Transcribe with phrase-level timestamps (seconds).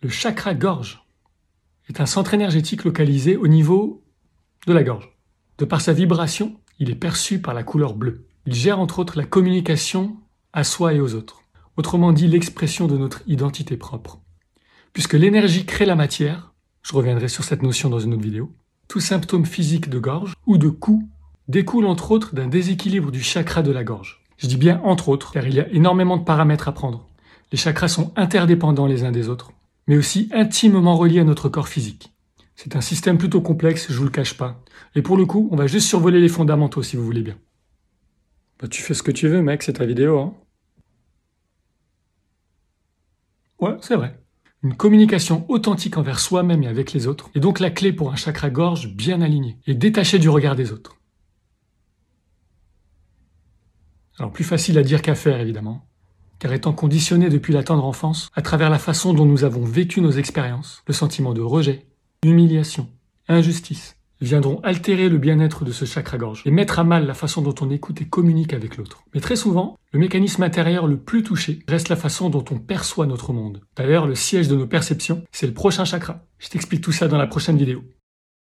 [0.00, 1.02] Le chakra gorge
[1.88, 4.04] est un centre énergétique localisé au niveau
[4.68, 5.10] de la gorge.
[5.58, 8.24] De par sa vibration, il est perçu par la couleur bleue.
[8.46, 10.16] Il gère entre autres la communication
[10.52, 11.42] à soi et aux autres.
[11.76, 14.20] Autrement dit, l'expression de notre identité propre.
[14.92, 16.52] Puisque l'énergie crée la matière,
[16.82, 18.52] je reviendrai sur cette notion dans une autre vidéo,
[18.86, 21.08] tout symptôme physique de gorge ou de cou
[21.48, 24.24] découle entre autres d'un déséquilibre du chakra de la gorge.
[24.36, 27.08] Je dis bien entre autres, car il y a énormément de paramètres à prendre.
[27.50, 29.52] Les chakras sont interdépendants les uns des autres,
[29.88, 32.12] mais aussi intimement reliés à notre corps physique.
[32.54, 34.62] C'est un système plutôt complexe, je vous le cache pas.
[34.94, 37.38] Et pour le coup, on va juste survoler les fondamentaux si vous voulez bien.
[38.60, 40.34] Bah, tu fais ce que tu veux, mec, c'est ta vidéo, hein.
[43.60, 44.20] Ouais, c'est vrai.
[44.62, 48.16] Une communication authentique envers soi-même et avec les autres est donc la clé pour un
[48.16, 50.96] chakra gorge bien aligné et détaché du regard des autres.
[54.18, 55.86] Alors plus facile à dire qu'à faire évidemment,
[56.38, 60.00] car étant conditionné depuis la tendre enfance, à travers la façon dont nous avons vécu
[60.00, 61.86] nos expériences, le sentiment de rejet,
[62.22, 62.88] humiliation,
[63.28, 67.54] injustice, viendront altérer le bien-être de ce chakra-gorge et mettre à mal la façon dont
[67.60, 69.04] on écoute et communique avec l'autre.
[69.14, 73.06] Mais très souvent, le mécanisme intérieur le plus touché reste la façon dont on perçoit
[73.06, 73.60] notre monde.
[73.76, 76.24] D'ailleurs, le siège de nos perceptions, c'est le prochain chakra.
[76.38, 77.82] Je t'explique tout ça dans la prochaine vidéo.